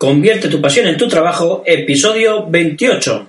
Convierte 0.00 0.48
tu 0.48 0.62
pasión 0.62 0.86
en 0.86 0.96
tu 0.96 1.08
trabajo, 1.08 1.62
episodio 1.66 2.46
28. 2.48 3.26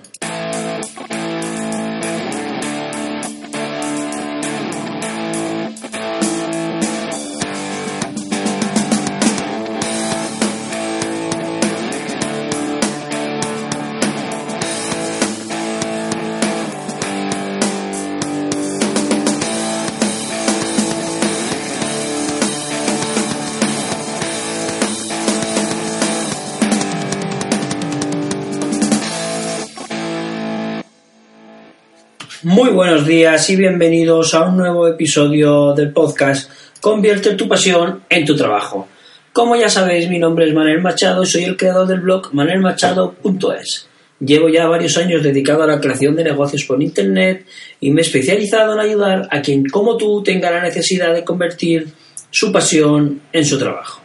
Muy 32.52 32.68
buenos 32.68 33.06
días 33.06 33.48
y 33.48 33.56
bienvenidos 33.56 34.34
a 34.34 34.42
un 34.42 34.58
nuevo 34.58 34.86
episodio 34.86 35.72
del 35.72 35.90
podcast 35.90 36.50
Convierte 36.82 37.32
tu 37.32 37.48
pasión 37.48 38.02
en 38.10 38.26
tu 38.26 38.36
trabajo. 38.36 38.88
Como 39.32 39.56
ya 39.56 39.70
sabéis, 39.70 40.10
mi 40.10 40.18
nombre 40.18 40.46
es 40.46 40.52
Manuel 40.52 40.82
Machado 40.82 41.22
y 41.22 41.26
soy 41.26 41.44
el 41.44 41.56
creador 41.56 41.86
del 41.86 42.00
blog 42.00 42.34
manelmachado.es. 42.34 43.88
Llevo 44.20 44.50
ya 44.50 44.66
varios 44.66 44.98
años 44.98 45.22
dedicado 45.22 45.62
a 45.62 45.66
la 45.66 45.80
creación 45.80 46.14
de 46.14 46.24
negocios 46.24 46.64
por 46.64 46.82
Internet 46.82 47.46
y 47.80 47.90
me 47.90 48.02
he 48.02 48.04
especializado 48.04 48.74
en 48.74 48.80
ayudar 48.80 49.28
a 49.30 49.40
quien 49.40 49.64
como 49.70 49.96
tú 49.96 50.22
tenga 50.22 50.50
la 50.50 50.62
necesidad 50.62 51.14
de 51.14 51.24
convertir 51.24 51.88
su 52.30 52.52
pasión 52.52 53.22
en 53.32 53.46
su 53.46 53.58
trabajo. 53.58 54.01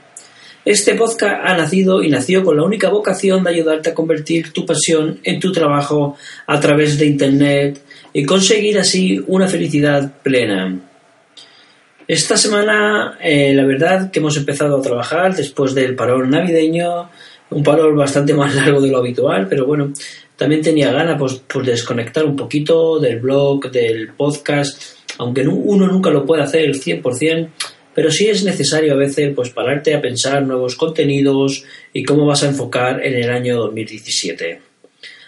Este 0.68 0.96
podcast 0.96 1.46
ha 1.46 1.56
nacido 1.56 2.04
y 2.04 2.10
nació 2.10 2.44
con 2.44 2.58
la 2.58 2.64
única 2.64 2.90
vocación 2.90 3.42
de 3.42 3.52
ayudarte 3.52 3.92
a 3.92 3.94
convertir 3.94 4.52
tu 4.52 4.66
pasión 4.66 5.18
en 5.24 5.40
tu 5.40 5.54
trabajo 5.54 6.18
a 6.46 6.60
través 6.60 6.98
de 7.00 7.06
Internet 7.06 7.82
y 8.12 8.26
conseguir 8.26 8.78
así 8.78 9.24
una 9.28 9.48
felicidad 9.48 10.22
plena. 10.22 10.78
Esta 12.06 12.36
semana, 12.36 13.18
eh, 13.22 13.54
la 13.54 13.64
verdad 13.64 14.12
que 14.12 14.20
hemos 14.20 14.36
empezado 14.36 14.76
a 14.76 14.82
trabajar 14.82 15.34
después 15.34 15.74
del 15.74 15.96
parón 15.96 16.32
navideño, 16.32 17.12
un 17.50 17.64
parón 17.64 17.96
bastante 17.96 18.34
más 18.34 18.54
largo 18.54 18.82
de 18.82 18.90
lo 18.90 18.98
habitual, 18.98 19.48
pero 19.48 19.66
bueno, 19.66 19.94
también 20.36 20.62
tenía 20.62 20.92
ganas 20.92 21.18
pues, 21.18 21.42
pues, 21.48 21.66
de 21.66 21.72
desconectar 21.72 22.26
un 22.26 22.36
poquito 22.36 23.00
del 23.00 23.22
blog, 23.22 23.72
del 23.72 24.10
podcast, 24.10 24.82
aunque 25.18 25.48
uno 25.48 25.88
nunca 25.88 26.10
lo 26.10 26.26
puede 26.26 26.44
hacer 26.44 26.66
el 26.66 26.76
100%, 26.76 27.52
pero 27.98 28.12
sí 28.12 28.28
es 28.28 28.44
necesario 28.44 28.94
a 28.94 28.96
veces 28.96 29.34
pues 29.36 29.50
pararte 29.50 29.96
a 29.96 30.00
pensar 30.00 30.44
nuevos 30.44 30.76
contenidos 30.76 31.64
y 31.92 32.04
cómo 32.04 32.28
vas 32.28 32.44
a 32.44 32.48
enfocar 32.50 33.04
en 33.04 33.16
el 33.16 33.32
año 33.32 33.58
2017. 33.58 34.62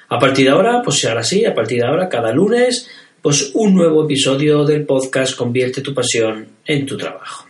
A 0.07 0.19
partir 0.19 0.45
de 0.45 0.51
ahora, 0.51 0.83
pues 0.83 1.03
ahora 1.05 1.23
sí, 1.23 1.45
a 1.45 1.55
partir 1.55 1.79
de 1.79 1.87
ahora, 1.87 2.07
cada 2.07 2.31
lunes, 2.31 2.87
pues 3.23 3.53
un 3.55 3.73
nuevo 3.73 4.05
episodio 4.05 4.65
del 4.65 4.85
podcast 4.85 5.35
Convierte 5.35 5.81
tu 5.81 5.95
pasión 5.95 6.47
en 6.63 6.85
tu 6.85 6.95
trabajo. 6.95 7.47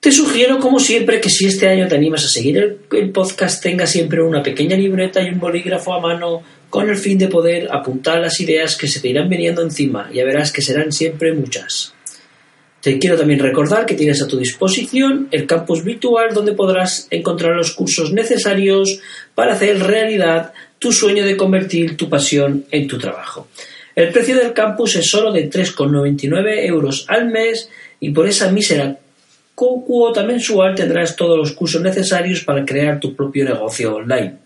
Te 0.00 0.10
sugiero, 0.10 0.58
como 0.58 0.80
siempre, 0.80 1.20
que 1.20 1.30
si 1.30 1.46
este 1.46 1.68
año 1.68 1.86
te 1.86 1.94
animas 1.94 2.24
a 2.24 2.28
seguir 2.28 2.58
el, 2.58 2.78
el, 2.90 3.10
podcast, 3.12 3.62
tengas 3.62 3.92
siempre 3.92 4.20
una 4.20 4.42
pequeña 4.42 4.76
libreta 4.76 5.22
y 5.22 5.28
un 5.28 5.38
bolígrafo 5.38 5.94
a 5.94 6.00
mano 6.00 6.42
con 6.68 6.90
el 6.90 6.96
fin 6.96 7.18
de 7.18 7.28
poder 7.28 7.68
apuntar 7.70 8.18
las 8.18 8.40
ideas 8.40 8.74
que 8.76 8.88
se 8.88 8.98
te 8.98 9.06
irán 9.06 9.28
viniendo 9.28 9.62
encima. 9.62 10.10
Ya 10.12 10.24
verás 10.24 10.50
que 10.50 10.60
serán 10.60 10.90
siempre 10.90 11.32
muchas. 11.32 11.94
Te 12.82 12.98
quiero 12.98 13.16
también 13.16 13.40
recordar 13.40 13.84
que 13.84 13.94
tienes 13.94 14.22
a 14.22 14.26
tu 14.26 14.38
disposición 14.38 15.28
el 15.30 15.46
campus 15.46 15.84
virtual 15.84 16.32
donde 16.32 16.52
podrás 16.52 17.06
encontrar 17.10 17.54
los 17.54 17.72
cursos 17.72 18.12
necesarios 18.12 19.00
para 19.34 19.52
hacer 19.52 19.80
realidad 19.80 20.52
tu 20.78 20.92
sueño 20.92 21.24
de 21.24 21.36
convertir 21.36 21.96
tu 21.96 22.08
pasión 22.08 22.64
en 22.70 22.88
tu 22.88 22.98
trabajo. 22.98 23.48
El 23.94 24.10
precio 24.12 24.34
del 24.36 24.54
campus 24.54 24.96
es 24.96 25.10
solo 25.10 25.30
de 25.30 25.50
3,99 25.50 26.64
euros 26.64 27.04
al 27.08 27.28
mes 27.28 27.68
y 28.00 28.10
por 28.10 28.26
esa 28.26 28.50
mísera 28.50 28.98
cuota 29.54 30.22
mensual 30.22 30.74
tendrás 30.74 31.16
todos 31.16 31.36
los 31.36 31.52
cursos 31.52 31.82
necesarios 31.82 32.42
para 32.44 32.64
crear 32.64 32.98
tu 32.98 33.14
propio 33.14 33.44
negocio 33.44 33.96
online. 33.96 34.38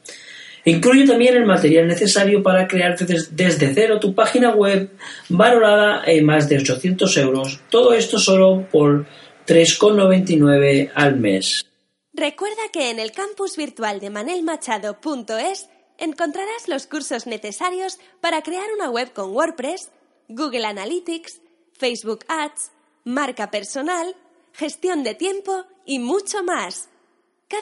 Incluye 0.64 1.06
también 1.06 1.36
el 1.36 1.44
material 1.44 1.86
necesario 1.86 2.42
para 2.42 2.66
crear 2.66 2.96
desde 2.96 3.74
cero 3.74 4.00
tu 4.00 4.14
página 4.14 4.50
web 4.54 4.90
valorada 5.28 6.02
en 6.06 6.24
más 6.24 6.48
de 6.48 6.58
800 6.58 7.16
euros. 7.18 7.60
Todo 7.68 7.92
esto 7.92 8.18
solo 8.18 8.66
por 8.70 9.06
3,99 9.46 10.90
al 10.94 11.16
mes. 11.16 11.66
Recuerda 12.14 12.62
que 12.72 12.90
en 12.90 12.98
el 12.98 13.12
campus 13.12 13.56
virtual 13.56 14.00
de 14.00 14.08
manelmachado.es 14.08 15.68
encontrarás 15.98 16.68
los 16.68 16.86
cursos 16.86 17.26
necesarios 17.26 17.98
para 18.20 18.42
crear 18.42 18.66
una 18.74 18.88
web 18.90 19.12
con 19.12 19.32
WordPress, 19.32 19.90
Google 20.28 20.64
Analytics, 20.64 21.40
Facebook 21.72 22.24
Ads, 22.28 22.70
marca 23.04 23.50
personal, 23.50 24.14
gestión 24.52 25.02
de 25.02 25.14
tiempo 25.14 25.66
y 25.84 25.98
mucho 25.98 26.42
más. 26.42 26.88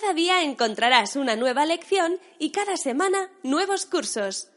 Cada 0.01 0.15
día 0.15 0.43
encontrarás 0.43 1.17
una 1.17 1.37
nueva 1.37 1.67
lección 1.67 2.15
y 2.39 2.51
cada 2.51 2.79
semana 2.79 3.29
nuevos 3.43 3.85
cursos. 3.85 4.49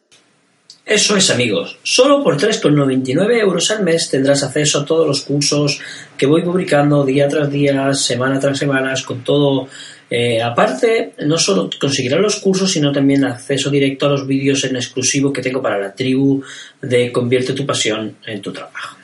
Eso 0.86 1.18
es 1.18 1.30
amigos, 1.30 1.78
solo 1.84 2.24
por 2.24 2.38
3,99 2.38 3.42
euros 3.42 3.70
al 3.72 3.84
mes 3.84 4.10
tendrás 4.10 4.44
acceso 4.44 4.80
a 4.80 4.86
todos 4.86 5.06
los 5.06 5.24
cursos 5.24 5.82
que 6.18 6.26
voy 6.26 6.42
publicando 6.42 7.04
día 7.04 7.28
tras 7.28 7.52
día, 7.52 7.94
semana 7.94 8.40
tras 8.40 8.58
semana, 8.58 8.94
con 9.06 9.26
todo. 9.26 9.68
Eh, 10.10 10.42
aparte, 10.42 11.16
no 11.26 11.38
solo 11.38 11.70
conseguirás 11.82 12.22
los 12.22 12.38
cursos, 12.38 12.72
sino 12.72 12.94
también 12.94 13.26
acceso 13.26 13.70
directo 13.70 14.06
a 14.06 14.12
los 14.12 14.26
vídeos 14.26 14.64
en 14.64 14.78
exclusivo 14.78 15.34
que 15.34 15.42
tengo 15.42 15.62
para 15.62 15.80
la 15.80 15.94
tribu 15.94 16.42
de 16.82 17.12
Convierte 17.12 17.52
tu 17.52 17.66
pasión 17.66 18.16
en 18.26 18.42
tu 18.42 18.54
trabajo. 18.54 18.96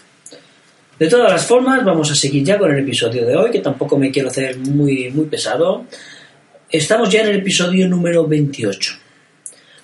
De 0.97 1.07
todas 1.07 1.31
las 1.31 1.45
formas, 1.47 1.83
vamos 1.83 2.11
a 2.11 2.15
seguir 2.15 2.43
ya 2.43 2.59
con 2.59 2.71
el 2.71 2.83
episodio 2.83 3.25
de 3.25 3.35
hoy, 3.35 3.49
que 3.49 3.59
tampoco 3.59 3.97
me 3.97 4.11
quiero 4.11 4.29
hacer 4.29 4.55
muy, 4.59 5.09
muy 5.09 5.25
pesado. 5.25 5.87
Estamos 6.71 7.09
ya 7.09 7.23
en 7.23 7.27
el 7.27 7.39
episodio 7.39 7.85
número 7.89 8.25
28. 8.25 8.93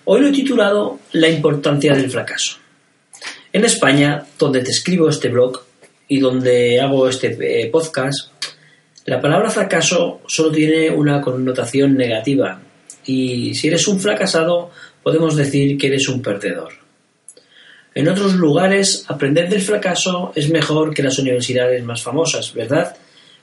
Hoy 0.06 0.22
lo 0.22 0.28
he 0.30 0.31
titulado 0.31 1.02
La 1.12 1.28
importancia 1.28 1.94
del 1.94 2.09
fracaso. 2.09 2.59
En 3.52 3.66
España, 3.66 4.25
donde 4.40 4.62
te 4.62 4.72
escribo 4.72 5.09
este 5.09 5.28
blog 5.28 5.66
y 6.08 6.20
donde 6.20 6.80
hago 6.80 7.09
este 7.09 7.38
eh, 7.42 7.68
podcast, 7.70 8.31
la 9.03 9.20
palabra 9.20 9.50
fracaso 9.50 10.22
solo 10.28 10.50
tiene 10.50 10.90
una 10.90 11.20
connotación 11.20 11.98
negativa 11.98 12.62
y 13.06 13.54
si 13.54 13.68
eres 13.68 13.86
un 13.90 14.00
fracasado 14.00 14.72
podemos 15.04 15.36
decir 15.36 15.78
que 15.78 15.88
eres 15.88 16.08
un 16.08 16.22
perdedor. 16.22 16.72
En 17.96 18.08
otros 18.08 18.36
lugares, 18.36 19.04
aprender 19.09 19.50
del 19.50 19.62
fracaso 19.62 20.31
es 20.36 20.50
mejor 20.50 20.94
que 20.94 21.04
las 21.04 21.19
universidades 21.19 21.84
más 21.84 22.02
famosas, 22.02 22.54
¿verdad? 22.54 22.96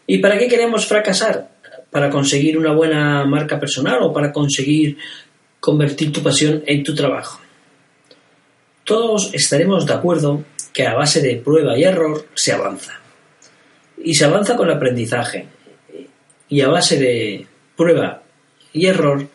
¿Y 0.07 0.17
para 0.17 0.39
qué 0.39 0.49
queremos 0.49 0.87
fracasar? 0.87 1.54
¿Para 1.95 2.11
conseguir 2.11 2.59
una 2.59 2.73
buena 2.73 3.25
marca 3.25 3.61
personal 3.61 3.99
o 4.03 4.13
para 4.13 4.33
conseguir 4.33 4.99
convertir 5.61 6.11
tu 6.11 6.25
pasión 6.25 6.65
en 6.67 6.83
tu 6.83 6.93
trabajo? 6.93 7.41
Todos 8.83 9.31
estaremos 9.33 9.87
de 9.87 9.93
acuerdo 9.93 10.45
que 10.73 10.89
a 10.89 10.95
base 10.95 11.23
de 11.23 11.37
prueba 11.37 11.79
y 11.79 11.85
error 11.85 12.27
se 12.35 12.51
avanza. 12.51 12.99
Y 13.97 14.13
se 14.13 14.25
avanza 14.25 14.57
con 14.57 14.69
el 14.69 14.75
aprendizaje. 14.75 15.47
Y 16.49 16.63
a 16.63 16.67
base 16.67 16.99
de 16.99 17.47
prueba 17.77 18.25
y 18.73 18.87
error 18.87 19.29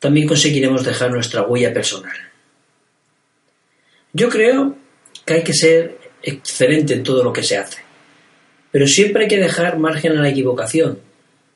también 0.00 0.26
conseguiremos 0.26 0.84
dejar 0.84 1.12
nuestra 1.12 1.42
huella 1.42 1.72
personal. 1.72 2.16
Yo 4.12 4.28
creo 4.28 4.74
que 5.24 5.34
hay 5.34 5.44
que 5.44 5.54
ser 5.54 5.98
excelente 6.20 6.94
en 6.94 7.04
todo 7.04 7.22
lo 7.22 7.32
que 7.32 7.44
se 7.44 7.58
hace, 7.58 7.78
pero 8.72 8.88
siempre 8.88 9.22
hay 9.22 9.28
que 9.28 9.38
dejar 9.38 9.78
margen 9.78 10.18
a 10.18 10.22
la 10.22 10.30
equivocación. 10.30 11.11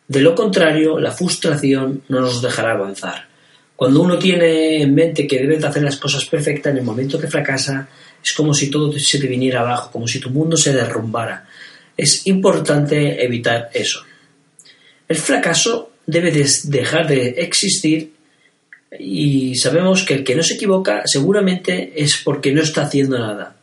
De 0.09 0.21
lo 0.21 0.35
contrario, 0.35 0.99
la 0.99 1.13
frustración 1.13 2.03
no 2.09 2.21
nos 2.21 2.41
dejará 2.41 2.73
avanzar. 2.73 3.27
Cuando 3.75 4.01
uno 4.01 4.19
tiene 4.19 4.83
en 4.83 4.95
mente 4.95 5.27
que 5.27 5.41
debes 5.41 5.63
hacer 5.65 5.83
las 5.83 5.97
cosas 5.97 6.25
perfectas, 6.25 6.73
en 6.73 6.79
el 6.79 6.85
momento 6.85 7.19
que 7.19 7.27
fracasa, 7.29 7.89
es 8.25 8.33
como 8.33 8.55
si 8.55 8.71
todo 8.71 8.93
se 8.99 9.19
te 9.19 9.27
viniera 9.27 9.61
abajo, 9.61 9.91
como 9.93 10.09
si 10.09 10.19
tu 10.19 10.31
mundo 10.31 10.57
se 10.57 10.73
derrumbara. 10.73 11.47
Es 11.97 12.27
importante 12.27 13.23
evitar 13.25 13.71
eso. 13.73 14.03
El 15.09 15.17
fracaso 15.17 15.93
debe 16.07 16.33
dejar 16.65 17.07
de 17.07 17.29
existir 17.39 18.13
y 18.99 19.57
sabemos 19.57 20.05
que 20.05 20.15
el 20.15 20.25
que 20.25 20.37
no 20.37 20.43
se 20.43 20.55
equivoca 20.55 21.03
seguramente 21.05 21.93
es 21.97 22.17
porque 22.17 22.53
no 22.53 22.63
está 22.63 22.83
haciendo 22.83 23.19
nada. 23.19 23.57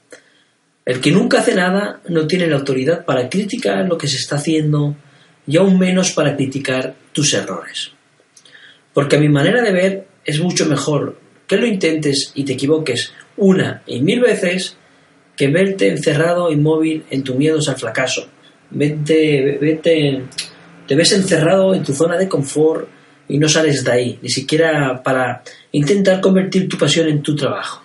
El 0.85 0.99
que 0.99 1.11
nunca 1.11 1.39
hace 1.39 1.55
nada 1.55 2.01
no 2.09 2.27
tiene 2.27 2.47
la 2.47 2.57
autoridad 2.57 3.05
para 3.05 3.29
criticar 3.29 3.85
lo 3.87 3.97
que 3.97 4.07
se 4.07 4.17
está 4.17 4.35
haciendo 4.35 4.95
y 5.47 5.57
aún 5.57 5.77
menos 5.77 6.11
para 6.11 6.35
criticar 6.35 6.95
tus 7.11 7.33
errores. 7.33 7.91
Porque 8.93 9.15
a 9.15 9.19
mi 9.19 9.29
manera 9.29 9.61
de 9.61 9.71
ver 9.71 10.07
es 10.25 10.39
mucho 10.39 10.65
mejor 10.65 11.17
que 11.47 11.57
lo 11.57 11.65
intentes 11.65 12.31
y 12.35 12.43
te 12.43 12.53
equivoques 12.53 13.13
una 13.37 13.81
y 13.85 14.01
mil 14.01 14.21
veces 14.21 14.77
que 15.35 15.47
verte 15.47 15.89
encerrado 15.89 16.51
inmóvil 16.51 17.03
en 17.09 17.23
tus 17.23 17.35
miedos 17.35 17.67
al 17.69 17.77
fracaso. 17.77 18.27
Vete, 18.69 19.57
vete, 19.59 20.23
te 20.87 20.95
ves 20.95 21.11
encerrado 21.11 21.73
en 21.73 21.83
tu 21.83 21.93
zona 21.93 22.17
de 22.17 22.29
confort 22.29 22.87
y 23.27 23.37
no 23.37 23.47
sales 23.49 23.83
de 23.83 23.91
ahí, 23.91 24.19
ni 24.21 24.29
siquiera 24.29 25.01
para 25.01 25.43
intentar 25.71 26.21
convertir 26.21 26.67
tu 26.67 26.77
pasión 26.77 27.07
en 27.07 27.21
tu 27.21 27.35
trabajo. 27.35 27.83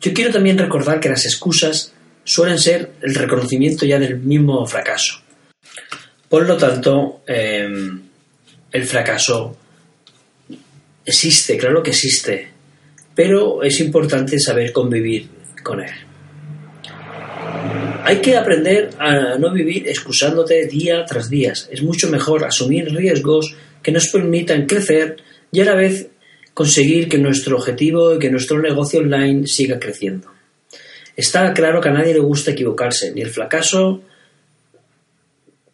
Yo 0.00 0.12
quiero 0.12 0.32
también 0.32 0.58
recordar 0.58 0.98
que 0.98 1.08
las 1.08 1.24
excusas 1.24 1.92
suelen 2.24 2.58
ser 2.58 2.92
el 3.02 3.14
reconocimiento 3.14 3.86
ya 3.86 3.98
del 3.98 4.18
mismo 4.18 4.66
fracaso. 4.66 5.22
Por 6.32 6.48
lo 6.48 6.56
tanto, 6.56 7.20
em, 7.26 8.00
el 8.72 8.84
fracaso 8.84 9.54
existe, 11.04 11.58
claro 11.58 11.82
que 11.82 11.90
existe, 11.90 12.48
pero 13.14 13.62
es 13.62 13.78
importante 13.80 14.40
saber 14.40 14.72
convivir 14.72 15.28
con 15.62 15.80
él. 15.80 15.92
Hay 18.04 18.22
que 18.22 18.34
aprender 18.34 18.92
a 18.98 19.36
no 19.36 19.52
vivir 19.52 19.86
excusándote 19.86 20.66
día 20.68 21.04
tras 21.04 21.28
día. 21.28 21.52
Es 21.52 21.82
mucho 21.82 22.08
mejor 22.08 22.46
asumir 22.46 22.86
riesgos 22.86 23.54
que 23.82 23.92
nos 23.92 24.08
permitan 24.08 24.64
crecer 24.64 25.16
y 25.50 25.60
a 25.60 25.66
la 25.66 25.74
vez 25.74 26.08
conseguir 26.54 27.10
que 27.10 27.18
nuestro 27.18 27.58
objetivo 27.58 28.14
y 28.14 28.18
que 28.18 28.30
nuestro 28.30 28.58
negocio 28.58 29.00
online 29.00 29.46
siga 29.46 29.78
creciendo. 29.78 30.28
Está 31.14 31.52
claro 31.52 31.82
que 31.82 31.90
a 31.90 31.92
nadie 31.92 32.14
le 32.14 32.20
gusta 32.20 32.52
equivocarse, 32.52 33.12
ni 33.12 33.20
el 33.20 33.28
fracaso, 33.28 34.00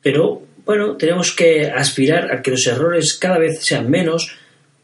pero 0.02 0.47
bueno, 0.68 0.98
tenemos 0.98 1.32
que 1.32 1.64
aspirar 1.64 2.30
a 2.30 2.42
que 2.42 2.50
los 2.50 2.66
errores 2.66 3.14
cada 3.14 3.38
vez 3.38 3.60
sean 3.64 3.88
menos, 3.88 4.36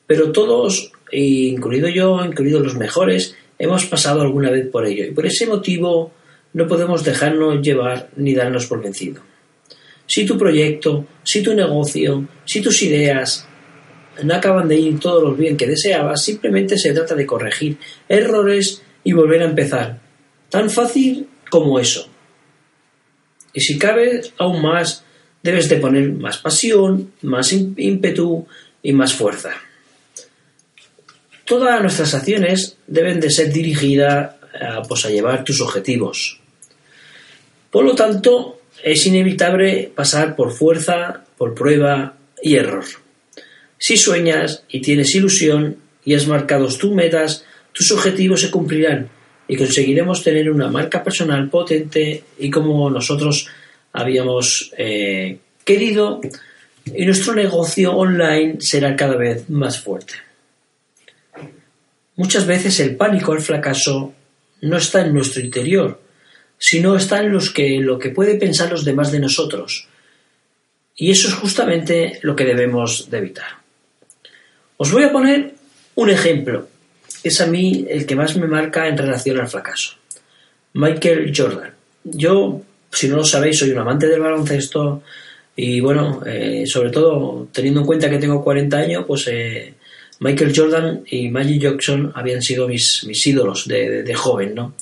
pero 0.07 0.33
todos, 0.33 0.91
incluido 1.13 1.91
yo, 1.91 2.25
incluidos 2.25 2.63
los 2.63 2.75
mejores, 2.75 3.37
hemos 3.59 3.85
pasado 3.85 4.23
alguna 4.23 4.51
vez 4.51 4.67
por 4.69 4.87
ello 4.87 5.05
y 5.05 5.11
por 5.11 5.27
ese 5.27 5.47
motivo 5.47 6.11
no 6.55 6.67
podemos 6.67 7.05
dejarnos 7.05 7.61
llevar 7.61 8.09
ni 8.17 8.35
darnos 8.35 8.65
por 8.65 8.83
vencido. 8.83 9.21
Si 10.07 10.25
tu 10.25 10.39
proyecto, 10.39 11.05
si 11.23 11.43
tu 11.43 11.53
negocio, 11.53 12.29
si 12.47 12.63
tus 12.63 12.81
ideas 12.81 13.47
no 14.23 14.35
acaban 14.35 14.67
de 14.69 14.79
ir 14.79 14.99
todos 14.99 15.23
los 15.23 15.37
bien 15.37 15.59
que 15.59 15.67
deseabas, 15.67 16.25
simplemente 16.25 16.79
se 16.79 16.95
trata 16.95 17.15
de 17.15 17.27
corregir 17.27 17.77
errores 18.09 18.83
y 19.05 19.13
volver 19.13 19.43
a 19.43 19.51
empezar. 19.51 20.01
Tan 20.49 20.71
fácil 20.71 21.29
como 21.51 21.79
eso. 21.79 22.09
Y 23.53 23.61
si 23.61 23.79
cabe 23.79 24.23
aún 24.39 24.63
más, 24.63 25.05
debes 25.45 25.69
de 25.69 25.77
poner 25.77 26.11
más 26.11 26.39
pasión, 26.39 27.13
más 27.21 27.53
ímpetu 27.53 28.47
y 28.83 28.93
más 28.93 29.13
fuerza. 29.13 29.51
Todas 31.45 31.83
nuestras 31.83 32.15
acciones 32.15 32.79
deben 32.87 33.21
de 33.21 33.31
ser 33.31 33.53
dirigidas 33.53 34.37
a, 34.59 34.83
pues, 34.83 35.05
a 35.05 35.11
llevar 35.11 35.45
tus 35.45 35.61
objetivos. 35.61 36.41
Por 37.71 37.85
lo 37.85 37.95
tanto, 37.95 38.61
es 38.83 39.05
inevitable 39.07 39.93
pasar 39.95 40.35
por 40.35 40.51
fuerza, 40.51 41.25
por 41.37 41.55
prueba 41.55 42.15
y 42.43 42.57
error. 42.57 42.85
Si 43.77 43.99
sueñas 43.99 44.65
y 44.71 44.81
tienes 44.81 45.15
ilusión 45.15 45.77
y 46.07 46.15
has 46.15 46.27
marcado 46.27 46.69
tus 46.69 46.91
metas, 46.91 47.45
tus 47.73 47.93
objetivos 47.93 48.41
se 48.41 48.51
cumplirán 48.51 49.11
y 49.47 49.57
conseguiremos 49.57 50.23
tener 50.23 50.51
una 50.51 50.71
marca 50.71 51.05
personal 51.05 51.51
potente 51.51 52.25
y 52.39 52.49
como 52.49 52.89
nosotros 52.89 53.47
habíamos 53.95 54.73
eh, 54.77 55.39
querido 55.65 56.21
y 56.85 57.07
nuestro 57.07 57.35
negocio 57.35 57.97
online 57.97 58.57
será 58.61 58.95
cada 58.95 59.17
vez 59.17 59.49
más 59.49 59.81
fuerte. 59.81 60.15
Muchas 62.17 62.47
veces 62.47 62.79
el 62.81 62.97
pánico 62.97 63.33
al 63.33 63.41
fracaso 63.41 64.13
no 64.61 64.77
está 64.77 65.01
en 65.01 65.15
nuestro 65.15 65.41
interior, 65.41 66.01
sino 66.59 66.97
está 66.97 67.21
en 67.21 67.33
lo 67.33 67.99
que 67.99 68.11
puede 68.11 68.35
pensar 68.35 68.71
los 68.71 68.85
demás 68.85 69.11
de 69.11 69.21
nosotros. 69.21 69.89
Y 70.97 71.11
eso 71.11 71.29
es 71.29 71.35
justamente 71.35 72.19
lo 72.23 72.37
que 72.37 72.45
debemos 72.45 73.11
de 73.11 73.19
evitar. 73.19 73.59
Os 74.77 74.93
voy 74.93 75.05
a 75.05 75.13
poner 75.13 75.55
un 75.95 76.11
ejemplo. 76.11 76.69
Es 77.23 77.41
a 77.41 77.47
mí 77.47 77.87
el 77.89 78.07
que 78.07 78.17
más 78.17 78.37
me 78.37 78.47
marca 78.47 78.87
en 78.87 78.99
relación 78.99 79.41
al 79.41 79.49
fracaso. 79.49 79.95
Michael 80.75 81.33
Jordan. 81.35 81.73
Yo, 82.05 82.63
si 82.95 83.09
no 83.09 83.17
lo 83.17 83.25
sabéis, 83.25 83.59
soy 83.59 83.71
un 83.71 83.79
amante 83.79 84.07
del 84.07 84.21
baloncesto 84.21 85.03
y 85.57 85.81
bueno, 85.81 86.23
eh, 86.27 86.65
sobre 86.67 86.91
todo 86.91 87.49
teniendo 87.53 87.81
en 87.81 87.87
cuenta 87.87 88.11
que 88.11 88.19
tengo 88.19 88.43
40 88.43 88.77
años, 88.77 89.05
pues 89.07 89.29
eh, 89.29 89.75
Michael 90.21 90.53
Jordan 90.55 91.03
y 91.07 91.29
Magic 91.29 91.63
Johnson 91.63 92.13
habían 92.15 92.43
sido 92.43 92.69
mis, 92.69 93.05
mis 93.07 93.27
ídolos 93.27 93.67
de, 93.69 94.03
de, 94.03 94.15
joven, 94.15 94.55
¿no? 94.55 94.75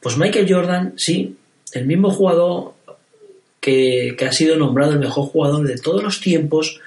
Pues 0.00 0.16
Michael 0.16 0.52
Jordan, 0.52 0.94
sí, 0.96 1.36
el 1.72 1.86
mismo 1.86 2.10
jugador 2.10 2.74
que, 3.60 4.14
que 4.18 4.24
ha 4.24 4.32
sido 4.32 4.56
nombrado 4.56 4.92
el 4.92 4.98
mejor 4.98 5.26
jugador 5.26 5.66
de 5.66 5.76
todos 5.76 6.02
los 6.02 6.20
tiempos, 6.20 6.80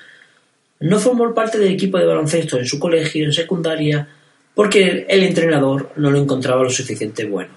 no 0.79 0.99
formó 0.99 1.33
parte 1.33 1.57
del 1.57 1.73
equipo 1.73 1.97
de 1.97 2.05
baloncesto 2.05 2.57
en 2.57 2.65
su 2.65 2.79
colegio, 2.79 3.25
en 3.25 3.33
secundaria, 3.33 4.07
porque 4.53 5.05
el 5.09 5.23
entrenador 5.23 5.91
no 5.95 6.11
lo 6.11 6.19
encontraba 6.19 6.63
lo 6.63 6.69
suficiente 6.69 7.25
bueno. 7.25 7.53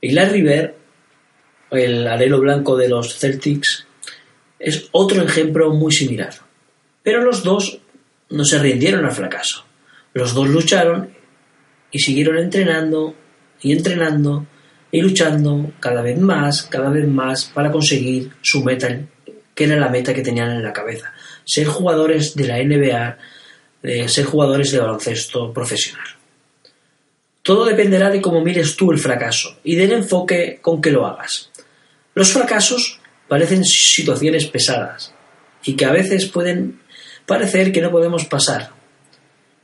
Y 0.00 0.10
Larry 0.10 0.42
Bird, 0.42 0.74
el 1.76 2.06
alelo 2.06 2.40
blanco 2.40 2.76
de 2.76 2.88
los 2.88 3.18
Celtics, 3.18 3.86
es 4.58 4.88
otro 4.92 5.22
ejemplo 5.22 5.72
muy 5.72 5.92
similar. 5.92 6.34
Pero 7.02 7.22
los 7.22 7.42
dos 7.42 7.78
no 8.30 8.44
se 8.44 8.58
rindieron 8.58 9.04
al 9.04 9.12
fracaso. 9.12 9.64
Los 10.12 10.34
dos 10.34 10.48
lucharon 10.48 11.10
y 11.90 11.98
siguieron 11.98 12.38
entrenando 12.38 13.14
y 13.60 13.72
entrenando 13.72 14.46
y 14.90 15.00
luchando 15.00 15.72
cada 15.80 16.02
vez 16.02 16.18
más, 16.18 16.62
cada 16.62 16.90
vez 16.90 17.06
más 17.06 17.44
para 17.46 17.70
conseguir 17.70 18.30
su 18.42 18.62
meta, 18.62 19.00
que 19.54 19.64
era 19.64 19.76
la 19.76 19.88
meta 19.88 20.14
que 20.14 20.22
tenían 20.22 20.50
en 20.50 20.62
la 20.62 20.72
cabeza 20.72 21.14
ser 21.44 21.66
jugadores 21.66 22.34
de 22.34 22.46
la 22.46 22.62
NBA, 22.62 23.18
de 23.82 24.08
ser 24.08 24.24
jugadores 24.24 24.72
de 24.72 24.80
baloncesto 24.80 25.52
profesional. 25.52 26.06
Todo 27.42 27.66
dependerá 27.66 28.10
de 28.10 28.22
cómo 28.22 28.40
mires 28.40 28.74
tú 28.76 28.90
el 28.90 28.98
fracaso 28.98 29.58
y 29.62 29.76
del 29.76 29.92
enfoque 29.92 30.58
con 30.62 30.80
que 30.80 30.90
lo 30.90 31.06
hagas. 31.06 31.50
Los 32.14 32.32
fracasos 32.32 33.00
parecen 33.28 33.64
situaciones 33.64 34.46
pesadas 34.46 35.12
y 35.64 35.74
que 35.74 35.84
a 35.84 35.92
veces 35.92 36.26
pueden 36.26 36.80
parecer 37.26 37.72
que 37.72 37.80
no 37.80 37.90
podemos 37.90 38.24
pasar. 38.26 38.70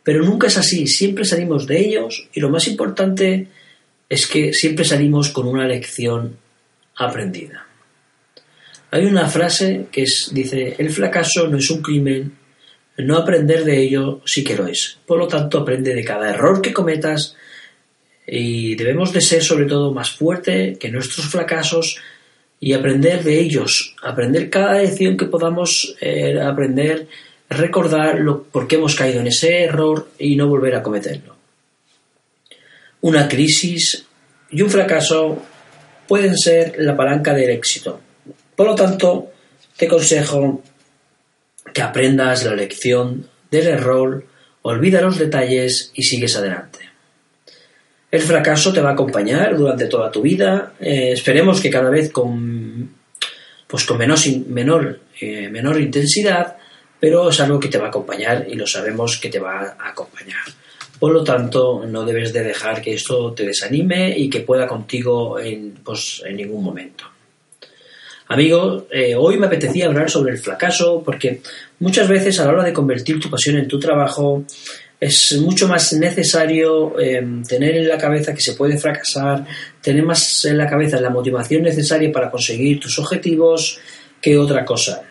Pero 0.03 0.25
nunca 0.25 0.47
es 0.47 0.57
así, 0.57 0.87
siempre 0.87 1.25
salimos 1.25 1.67
de 1.67 1.79
ellos 1.79 2.29
y 2.33 2.41
lo 2.41 2.49
más 2.49 2.67
importante 2.67 3.49
es 4.09 4.27
que 4.27 4.53
siempre 4.53 4.85
salimos 4.85 5.31
con 5.31 5.47
una 5.47 5.67
lección 5.67 6.39
aprendida. 6.97 7.67
Hay 8.91 9.05
una 9.05 9.29
frase 9.29 9.87
que 9.93 10.05
dice, 10.33 10.75
el 10.79 10.91
fracaso 10.91 11.47
no 11.47 11.59
es 11.59 11.71
un 11.71 11.81
crimen, 11.81 12.37
no 12.99 13.17
aprender 13.17 13.65
de 13.65 13.81
ello 13.81 14.21
sí 14.25 14.43
que 14.43 14.57
lo 14.57 14.67
es. 14.67 14.99
Por 15.07 15.19
lo 15.19 15.29
tanto, 15.29 15.59
aprende 15.59 15.95
de 15.95 16.05
cada 16.05 16.31
error 16.31 16.61
que 16.61 16.73
cometas 16.73 17.37
y 18.27 18.75
debemos 18.75 19.13
de 19.13 19.21
ser 19.21 19.45
sobre 19.45 19.67
todo 19.67 19.93
más 19.93 20.11
fuerte 20.11 20.77
que 20.79 20.91
nuestros 20.91 21.27
fracasos 21.27 21.99
y 22.61 22.75
aprender 22.75 23.25
de 23.25 23.41
ellos, 23.41 23.97
aprender 24.03 24.51
cada 24.51 24.75
lección 24.75 25.17
que 25.17 25.25
podamos 25.25 25.97
eh, 26.01 26.39
aprender, 26.41 27.09
recordar 27.49 28.21
lo, 28.21 28.43
por 28.45 28.69
qué 28.69 28.77
hemos 28.77 28.95
caído 28.95 29.21
en 29.21 29.29
ese 29.29 29.65
error 29.65 30.11
y 30.19 30.37
no 30.37 30.47
volver 30.47 30.75
a 30.75 30.83
cometerlo. 30.83 31.35
Una 33.01 33.27
crisis 33.27 34.07
y 34.51 34.61
un 34.61 34.71
fracaso 34.71 35.43
pueden 36.07 36.37
ser 36.37 36.75
la 36.79 36.97
palanca 36.97 37.33
del 37.33 37.51
éxito 37.51 38.01
por 38.61 38.69
lo 38.69 38.75
tanto, 38.75 39.33
te 39.79 39.87
aconsejo 39.87 40.63
que 41.73 41.81
aprendas 41.81 42.45
la 42.45 42.55
lección 42.55 43.27
del 43.51 43.69
error, 43.69 44.27
olvida 44.61 45.01
los 45.01 45.19
detalles 45.19 45.93
y 45.95 46.03
sigues 46.03 46.37
adelante. 46.37 46.90
El 48.11 48.23
fracaso 48.23 48.73
te 48.73 48.81
va 48.81 48.91
a 48.91 48.93
acompañar 48.95 49.57
durante 49.57 49.87
toda 49.87 50.11
tu 50.11 50.21
vida. 50.21 50.73
Eh, 50.81 51.13
esperemos 51.13 51.61
que 51.61 51.71
cada 51.71 51.91
vez 51.91 52.11
con, 52.11 52.91
pues 53.69 53.85
con 53.85 53.99
menor, 53.99 54.19
menor, 54.49 55.01
eh, 55.21 55.49
menor 55.49 55.81
intensidad, 55.81 56.57
pero 56.99 57.31
es 57.31 57.41
algo 57.41 57.61
que 57.61 57.69
te 57.69 57.79
va 57.79 57.87
a 57.87 57.89
acompañar 57.91 58.47
y 58.49 58.55
lo 58.55 58.67
sabemos 58.67 59.19
que 59.19 59.29
te 59.29 59.39
va 59.39 59.77
a 59.79 59.91
acompañar. 59.91 60.43
Por 60.99 61.13
lo 61.13 61.23
tanto, 61.23 61.87
no 61.87 62.05
debes 62.05 62.33
de 62.33 62.43
dejar 62.43 62.83
que 62.83 62.95
esto 62.95 63.33
te 63.33 63.47
desanime 63.47 64.13
y 64.19 64.29
que 64.29 64.41
pueda 64.41 64.67
contigo 64.67 65.39
en, 65.39 65.77
pues, 65.83 66.23
en 66.27 66.37
ningún 66.37 66.65
momento. 66.65 67.05
Amigos, 68.27 68.85
eh, 68.93 69.15
hoy 69.17 69.39
me 69.39 69.47
apetecía 69.47 69.87
hablar 69.87 70.11
sobre 70.11 70.33
el 70.33 70.39
fracaso 70.39 71.03
porque 71.05 71.41
muchas 71.79 72.07
veces 72.07 72.39
a 72.39 72.45
la 72.45 72.53
hora 72.53 72.65
de 72.65 72.73
convertir 72.73 73.19
tu 73.19 73.31
pasión 73.31 73.57
en 73.57 73.67
tu 73.67 73.79
trabajo 73.81 74.45
es 75.01 75.33
mucho 75.41 75.67
más 75.67 75.95
necesario 75.95 77.01
em, 77.01 77.43
tener 77.43 77.75
en 77.77 77.89
la 77.89 77.97
cabeza 77.97 78.35
que 78.35 78.43
se 78.43 78.53
puede 78.53 78.77
fracasar, 78.77 79.47
tener 79.81 80.05
más 80.05 80.45
en 80.45 80.59
la 80.59 80.69
cabeza 80.69 81.01
la 81.01 81.09
motivación 81.09 81.63
necesaria 81.63 82.13
para 82.13 82.31
conseguir 82.31 82.79
tus 82.79 82.99
objetivos 82.99 83.81
que 84.21 84.37
otra 84.37 84.63
cosa. 84.63 85.03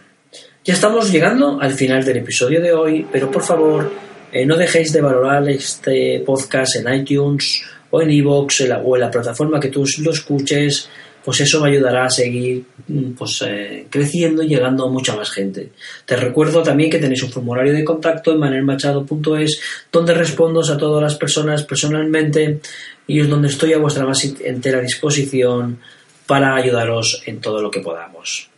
Ya 0.63 0.75
estamos 0.75 1.12
llegando 1.12 1.60
al 1.60 1.74
final 1.74 2.05
del 2.05 2.17
episodio 2.17 2.62
de 2.62 2.72
hoy, 2.72 3.08
pero 3.12 3.31
por 3.31 3.41
favor 3.41 3.91
eh, 4.31 4.46
no 4.46 4.55
dejéis 4.55 4.93
de 4.93 5.01
valorar 5.01 5.50
este 5.50 6.22
podcast 6.24 6.75
en 6.75 6.93
iTunes 6.93 7.63
o 7.89 8.00
en 8.01 8.12
iVoox 8.12 8.62
o 8.86 8.96
en 8.96 9.01
la 9.01 9.10
plataforma 9.10 9.60
que 9.60 9.69
tú 9.69 9.84
lo 10.03 10.12
escuches 10.12 10.88
pues 11.24 11.42
eso 11.42 11.62
me 11.62 11.70
ayudará 11.70 12.06
a 12.06 12.10
seguir 12.10 12.64
mm, 12.88 13.12
pues, 13.12 13.44
eh, 13.46 13.86
creciendo 13.90 14.44
y 14.44 14.48
llegando 14.48 14.86
a 14.86 14.90
mucha 14.90 15.16
más 15.16 15.30
gente. 15.32 15.72
Te 16.06 16.16
recuerdo 16.16 16.64
también 16.64 16.90
que 16.90 17.00
tenéis 17.00 17.24
un 17.24 17.32
formulario 17.32 17.74
de 17.74 17.84
contacto 17.84 18.32
en 18.32 18.40
manelmachado.es 18.40 19.62
donde 19.92 20.14
respondo 20.14 20.62
a 20.62 20.78
todas 20.78 21.04
las 21.04 21.16
personas 21.16 21.64
personalmente 21.64 22.60
y 23.08 23.20
es 23.20 23.30
donde 23.30 23.48
estoy 23.48 23.74
a 23.74 23.80
vuestra 23.80 24.06
más 24.06 24.24
entera 24.24 24.82
disposición 24.82 25.80
para 26.26 26.56
ayudaros 26.56 27.24
en 27.26 27.42
todo 27.42 27.62
lo 27.62 27.72
que 27.72 27.80
podamos. 27.80 28.50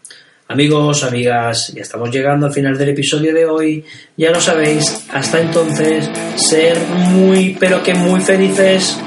Amigos, 0.51 1.05
amigas, 1.05 1.71
ya 1.73 1.81
estamos 1.81 2.11
llegando 2.11 2.47
al 2.47 2.51
final 2.51 2.77
del 2.77 2.89
episodio 2.89 3.33
de 3.33 3.45
hoy. 3.45 3.85
Ya 4.17 4.31
lo 4.31 4.41
sabéis, 4.41 5.05
hasta 5.09 5.39
entonces, 5.39 6.09
ser 6.35 6.77
muy, 6.77 7.55
pero 7.57 7.81
que 7.81 7.93
muy 7.93 8.19
felices. 8.19 8.99